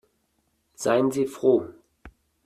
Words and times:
Seien 0.73 1.11
Sie 1.11 1.27
froh. 1.27 1.67